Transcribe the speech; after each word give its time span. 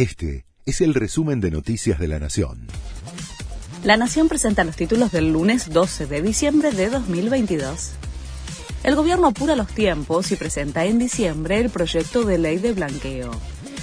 Este 0.00 0.46
es 0.64 0.80
el 0.80 0.94
resumen 0.94 1.42
de 1.42 1.50
Noticias 1.50 1.98
de 1.98 2.08
la 2.08 2.18
Nación. 2.18 2.68
La 3.84 3.98
Nación 3.98 4.30
presenta 4.30 4.64
los 4.64 4.74
títulos 4.74 5.12
del 5.12 5.30
lunes 5.30 5.68
12 5.74 6.06
de 6.06 6.22
diciembre 6.22 6.72
de 6.72 6.88
2022. 6.88 7.90
El 8.82 8.94
gobierno 8.94 9.26
apura 9.26 9.56
los 9.56 9.68
tiempos 9.68 10.32
y 10.32 10.36
presenta 10.36 10.86
en 10.86 10.98
diciembre 10.98 11.60
el 11.60 11.68
proyecto 11.68 12.24
de 12.24 12.38
ley 12.38 12.56
de 12.56 12.72
blanqueo. 12.72 13.30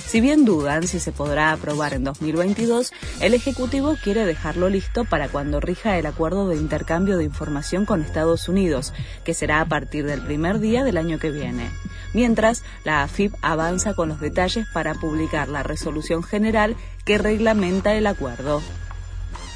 Si 0.08 0.20
bien 0.20 0.44
dudan 0.44 0.88
si 0.88 1.00
se 1.00 1.12
podrá 1.12 1.52
aprobar 1.52 1.94
en 1.94 2.06
2022, 2.06 2.94
el 3.22 3.36
Ejecutivo 3.36 3.96
quiere 4.04 4.26
dejarlo 4.26 4.70
listo 4.70 5.06
para 5.06 5.30
cuando 5.30 5.60
rija 5.60 6.00
el 6.00 6.08
acuerdo 6.08 6.48
de 6.48 6.56
intercambio 6.56 7.20
de 7.20 7.26
información 7.26 7.86
con 7.86 8.02
Estados 8.02 8.50
Unidos, 8.50 8.92
que 9.24 9.36
será 9.36 9.62
a 9.62 9.68
partir 9.68 10.08
del 10.08 10.24
primer 10.24 10.60
día 10.60 10.84
del 10.84 10.98
año 10.98 11.20
que 11.20 11.30
viene. 11.30 11.70
Mientras, 12.14 12.64
la 12.84 13.04
AFIP 13.04 13.34
avanza 13.42 13.94
con 13.94 14.10
los 14.10 14.20
detalles 14.20 14.68
para 14.74 14.94
publicar 14.94 15.50
la 15.50 15.64
resolución 15.64 16.24
general 16.24 16.76
que 17.06 17.18
reglamenta 17.18 17.94
el 17.96 18.08
acuerdo 18.08 18.62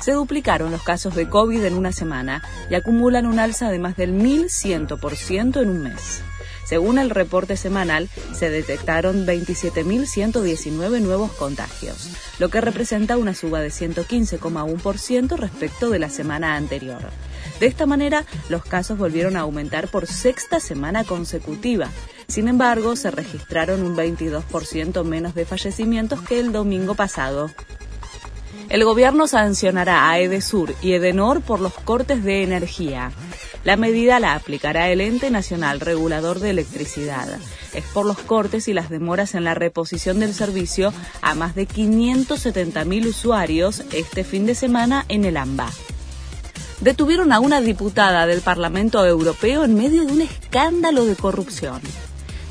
se 0.01 0.13
duplicaron 0.13 0.71
los 0.71 0.81
casos 0.81 1.13
de 1.13 1.29
COVID 1.29 1.63
en 1.63 1.75
una 1.75 1.91
semana 1.91 2.41
y 2.71 2.75
acumulan 2.75 3.27
un 3.27 3.37
alza 3.37 3.69
de 3.69 3.77
más 3.77 3.95
del 3.95 4.13
1.100% 4.13 5.61
en 5.61 5.69
un 5.69 5.83
mes. 5.83 6.23
Según 6.65 6.97
el 6.97 7.09
reporte 7.09 7.57
semanal, 7.57 8.09
se 8.33 8.49
detectaron 8.49 9.27
27.119 9.27 11.01
nuevos 11.01 11.31
contagios, 11.33 12.09
lo 12.39 12.49
que 12.49 12.61
representa 12.61 13.17
una 13.17 13.35
suba 13.35 13.59
de 13.59 13.67
115,1% 13.67 15.35
respecto 15.37 15.89
de 15.89 15.99
la 15.99 16.09
semana 16.09 16.55
anterior. 16.55 17.01
De 17.59 17.67
esta 17.67 17.85
manera, 17.85 18.25
los 18.49 18.63
casos 18.63 18.97
volvieron 18.97 19.35
a 19.35 19.41
aumentar 19.41 19.87
por 19.89 20.07
sexta 20.07 20.59
semana 20.59 21.03
consecutiva. 21.03 21.89
Sin 22.31 22.47
embargo, 22.47 22.95
se 22.95 23.11
registraron 23.11 23.83
un 23.83 23.97
22% 23.97 25.03
menos 25.03 25.35
de 25.35 25.43
fallecimientos 25.43 26.21
que 26.21 26.39
el 26.39 26.53
domingo 26.53 26.95
pasado. 26.95 27.51
El 28.69 28.85
gobierno 28.85 29.27
sancionará 29.27 30.09
a 30.09 30.17
Edesur 30.17 30.73
y 30.81 30.93
Edenor 30.93 31.41
por 31.41 31.59
los 31.59 31.73
cortes 31.73 32.23
de 32.23 32.43
energía. 32.43 33.11
La 33.65 33.75
medida 33.75 34.21
la 34.21 34.35
aplicará 34.35 34.89
el 34.91 35.01
Ente 35.01 35.29
Nacional 35.29 35.81
Regulador 35.81 36.39
de 36.39 36.51
Electricidad. 36.51 37.27
Es 37.73 37.83
por 37.93 38.05
los 38.05 38.19
cortes 38.19 38.69
y 38.69 38.73
las 38.73 38.89
demoras 38.89 39.35
en 39.35 39.43
la 39.43 39.53
reposición 39.53 40.21
del 40.21 40.33
servicio 40.33 40.93
a 41.21 41.35
más 41.35 41.53
de 41.53 41.67
570.000 41.67 43.07
usuarios 43.07 43.83
este 43.91 44.23
fin 44.23 44.45
de 44.45 44.55
semana 44.55 45.03
en 45.09 45.25
el 45.25 45.35
AMBA. 45.35 45.69
Detuvieron 46.79 47.33
a 47.33 47.41
una 47.41 47.59
diputada 47.59 48.25
del 48.25 48.39
Parlamento 48.39 49.05
Europeo 49.05 49.65
en 49.65 49.75
medio 49.75 50.05
de 50.05 50.13
un 50.13 50.21
escándalo 50.21 51.03
de 51.03 51.17
corrupción. 51.17 51.81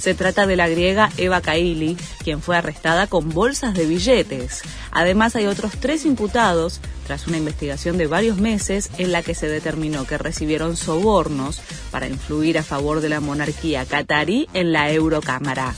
Se 0.01 0.15
trata 0.15 0.47
de 0.47 0.57
la 0.57 0.67
griega 0.67 1.11
Eva 1.19 1.43
Kaili, 1.43 1.95
quien 2.25 2.41
fue 2.41 2.57
arrestada 2.57 3.07
con 3.07 3.29
bolsas 3.29 3.75
de 3.75 3.85
billetes. 3.85 4.63
Además, 4.91 5.37
hay 5.37 5.45
otros 5.45 5.73
tres 5.79 6.07
imputados 6.07 6.81
tras 7.07 7.27
una 7.27 7.37
investigación 7.37 7.99
de 7.99 8.07
varios 8.07 8.39
meses 8.39 8.91
en 8.97 9.13
la 9.13 9.23
que 9.23 9.35
se 9.35 9.47
determinó 9.47 10.07
que 10.07 10.17
recibieron 10.17 10.79
sobornos 10.79 11.61
para 11.91 12.09
influir 12.09 12.57
a 12.57 12.63
favor 12.63 13.03
de 13.03 13.11
la 13.11 13.21
monarquía 13.21 13.85
catarí 13.85 14.49
en 14.55 14.73
la 14.73 14.91
Eurocámara. 14.91 15.75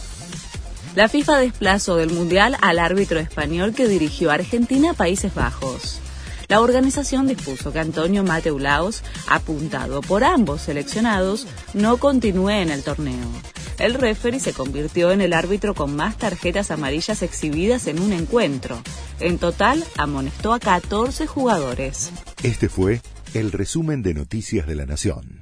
La 0.95 1.09
FIFA 1.09 1.39
desplazó 1.39 1.97
del 1.97 2.11
Mundial 2.11 2.57
al 2.61 2.79
árbitro 2.79 3.19
español 3.19 3.75
que 3.75 3.89
dirigió 3.89 4.31
a 4.31 4.34
Argentina 4.34 4.92
a 4.92 4.95
Países 4.95 5.34
Bajos. 5.34 5.98
La 6.47 6.61
organización 6.61 7.27
dispuso 7.27 7.73
que 7.73 7.81
Antonio 7.81 8.23
Mateulaos, 8.23 9.03
apuntado 9.27 10.01
por 10.01 10.23
ambos 10.23 10.61
seleccionados, 10.61 11.48
no 11.75 11.97
continúe 11.97 12.51
en 12.51 12.70
el 12.70 12.84
torneo 12.84 13.52
el 13.78 13.95
referee 13.95 14.41
se 14.41 14.53
convirtió 14.53 15.12
en 15.12 15.20
el 15.20 15.33
árbitro 15.33 15.75
con 15.75 15.95
más 15.97 16.17
tarjetas 16.17 16.70
amarillas 16.70 17.23
exhibidas 17.23 17.87
en 17.87 18.01
un 18.01 18.12
encuentro. 18.12 18.83
En 19.20 19.39
total, 19.39 19.84
amonestó 19.97 20.53
a 20.53 20.61
14 20.61 21.27
jugadores. 21.27 22.11
Este 22.42 22.69
fue 22.69 23.01
el 23.34 23.53
resumen 23.53 24.03
de 24.03 24.14
Noticias 24.14 24.67
de 24.67 24.75
la 24.75 24.87
Nación. 24.87 25.42